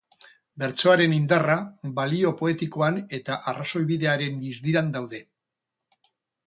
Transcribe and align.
Bertsoaren 0.61 1.13
indarra 1.17 1.57
balio 1.99 2.31
poetikoan 2.41 2.99
eta 3.19 3.39
arrazoibidearen 3.53 4.45
distiran 4.49 4.95
daude. 4.99 5.23